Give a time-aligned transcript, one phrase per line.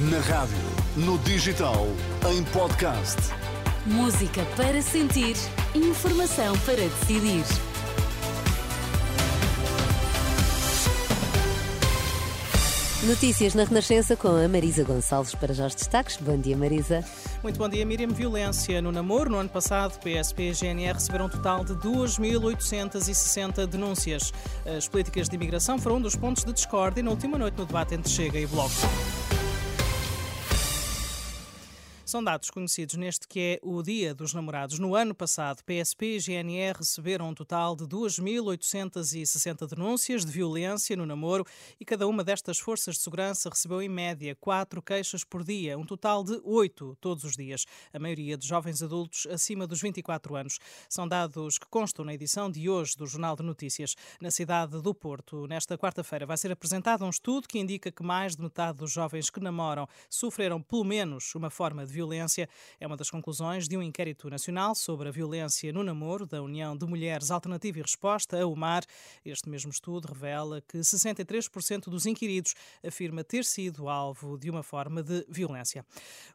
[0.00, 0.56] Na rádio,
[0.96, 1.88] no digital,
[2.30, 3.16] em podcast.
[3.84, 5.34] Música para sentir,
[5.74, 7.42] informação para decidir.
[13.02, 16.16] Notícias na Renascença com a Marisa Gonçalves para já os destaques.
[16.18, 17.04] Bom dia, Marisa.
[17.42, 18.10] Muito bom dia, Miriam.
[18.10, 19.30] Violência no namoro.
[19.30, 24.32] No ano passado, PSP e GNR receberam um total de 2.860 denúncias.
[24.64, 27.96] As políticas de imigração foram um dos pontos de discórdia na última noite no debate
[27.96, 28.76] entre Chega e Bloco.
[32.08, 34.78] São dados conhecidos neste que é o Dia dos Namorados.
[34.78, 41.04] No ano passado, PSP e GNR receberam um total de 2.860 denúncias de violência no
[41.04, 41.44] namoro
[41.78, 45.84] e cada uma destas forças de segurança recebeu em média quatro queixas por dia, um
[45.84, 47.66] total de oito todos os dias.
[47.92, 50.58] A maioria de jovens adultos acima dos 24 anos.
[50.88, 53.94] São dados que constam na edição de hoje do Jornal de Notícias.
[54.18, 58.34] Na cidade do Porto, nesta quarta-feira, vai ser apresentado um estudo que indica que mais
[58.34, 62.48] de metade dos jovens que namoram sofreram pelo menos uma forma de violência.
[62.78, 66.76] É uma das conclusões de um inquérito nacional sobre a violência no namoro da União
[66.76, 68.84] de Mulheres Alternativa e Resposta, a UMAR.
[69.24, 72.54] Este mesmo estudo revela que 63% dos inquiridos
[72.86, 75.84] afirma ter sido alvo de uma forma de violência.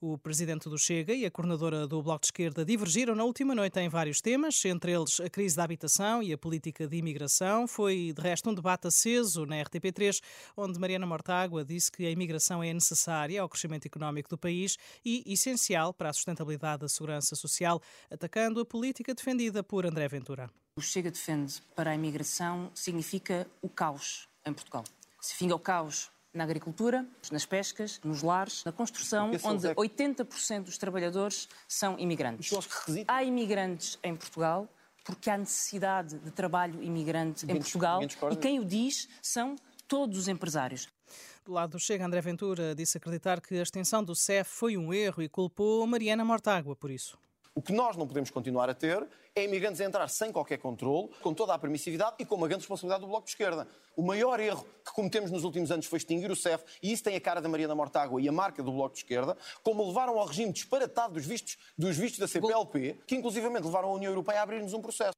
[0.00, 3.78] O presidente do Chega e a coordenadora do Bloco de Esquerda divergiram na última noite
[3.80, 7.66] em vários temas, entre eles a crise da habitação e a política de imigração.
[7.68, 10.20] Foi, de resto, um debate aceso na RTP3,
[10.56, 15.22] onde Mariana Mortágua disse que a imigração é necessária ao crescimento económico do país e
[15.26, 15.49] essencial
[15.96, 20.50] para a sustentabilidade da segurança social, atacando a política defendida por André Ventura.
[20.76, 24.84] O Chega defende para a imigração significa o caos em Portugal.
[25.20, 31.48] Significa o caos na agricultura, nas pescas, nos lares, na construção, onde 80% dos trabalhadores
[31.66, 32.50] são imigrantes.
[33.06, 34.68] Há imigrantes em Portugal
[35.04, 39.56] porque há necessidade de trabalho imigrante em Portugal e quem o diz são
[39.90, 40.88] todos os empresários.
[41.44, 44.94] Do lado do Chega, André Ventura disse acreditar que a extensão do CEF foi um
[44.94, 47.18] erro e culpou Mariana Mortágua por isso.
[47.52, 51.10] O que nós não podemos continuar a ter é imigrantes a entrar sem qualquer controle,
[51.20, 53.66] com toda a permissividade e com uma grande responsabilidade do Bloco de Esquerda.
[53.96, 57.16] O maior erro que cometemos nos últimos anos foi extinguir o CEF, e isso tem
[57.16, 60.26] a cara da Mariana Mortágua e a marca do Bloco de Esquerda, como levaram ao
[60.26, 64.42] regime disparatado dos vistos, dos vistos da CPLP, que inclusivamente levaram a União Europeia a
[64.44, 65.14] abrir-nos um processo.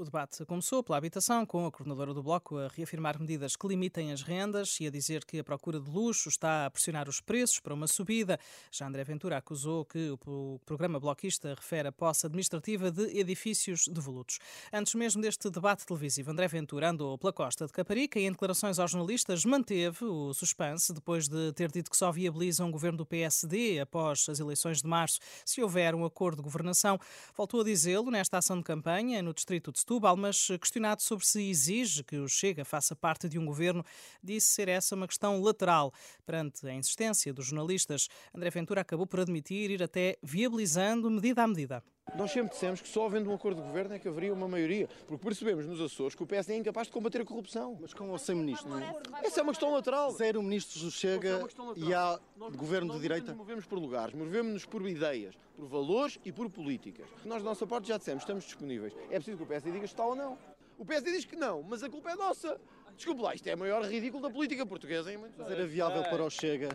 [0.00, 4.12] O debate começou pela habitação, com a coordenadora do Bloco a reafirmar medidas que limitem
[4.12, 7.60] as rendas e a dizer que a procura de luxo está a pressionar os preços
[7.60, 8.40] para uma subida.
[8.72, 14.38] Já André Ventura acusou que o programa bloquista refere a posse administrativa de edifícios devolutos.
[14.72, 18.78] Antes mesmo deste debate televisivo, André Ventura andou pela costa de Caparica e, em declarações
[18.78, 23.04] aos jornalistas, manteve o suspense depois de ter dito que só viabiliza um governo do
[23.04, 26.98] PSD após as eleições de março se houver um acordo de governação.
[27.36, 32.04] Voltou a dizê-lo nesta ação de campanha no distrito de mas questionado sobre se exige
[32.04, 33.84] que o Chega faça parte de um governo,
[34.22, 35.92] disse ser essa uma questão lateral.
[36.24, 41.48] Perante a insistência dos jornalistas, André Ventura acabou por admitir ir até viabilizando medida a
[41.48, 41.82] medida.
[42.16, 44.88] Nós sempre dissemos que só havendo um acordo de governo é que haveria uma maioria,
[45.06, 47.78] porque percebemos nos Açores que o PSD é incapaz de combater a corrupção.
[47.80, 48.94] Mas com ou sem ministro, não é?
[49.22, 50.10] Essa é uma questão lateral.
[50.10, 51.40] Zero ministros do Chega
[51.76, 53.26] e há Nós- governo nós de direita?
[53.28, 57.06] Não nos movemos por lugares, movemos-nos por ideias, por valores e por políticas.
[57.24, 58.92] Nós, da nossa parte, já dissemos, estamos disponíveis.
[59.08, 60.36] É preciso que o PSD diga se está ou não.
[60.78, 62.60] O PSD diz que não, mas a culpa é nossa.
[62.96, 65.10] Desculpe lá, isto é o maior ridículo da política portuguesa.
[65.38, 66.68] Mas era viável para o Chega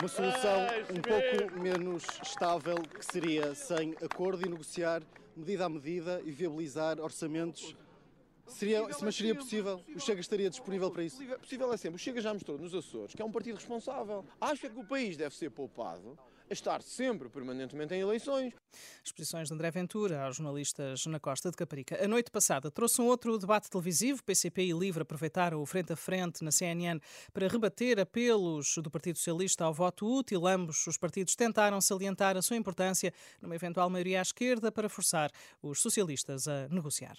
[0.00, 0.60] uma solução
[0.90, 5.02] um pouco menos estável, que seria sem acordo e negociar
[5.36, 7.76] medida a medida e viabilizar orçamentos.
[8.46, 9.80] Seria, mas seria possível?
[9.94, 11.16] O Chega estaria disponível para isso?
[11.16, 11.96] Possível, possível é sempre.
[11.96, 14.24] O Chega já mostrou nos Açores que é um partido responsável.
[14.40, 16.18] Acho é que o país deve ser poupado
[16.52, 18.52] estar sempre, permanentemente em eleições.
[19.04, 22.02] Exposições de André Ventura aos jornalistas na costa de Caparica.
[22.02, 24.22] A noite passada trouxe um outro debate televisivo.
[24.22, 27.00] PCP e LIVRE aproveitaram o frente a frente na CNN
[27.32, 30.46] para rebater apelos do Partido Socialista ao voto útil.
[30.46, 35.30] Ambos os partidos tentaram salientar a sua importância numa eventual maioria à esquerda para forçar
[35.62, 37.16] os socialistas a negociar.